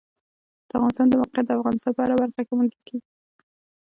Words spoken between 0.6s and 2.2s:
د افغانستان د موقعیت د افغانستان په هره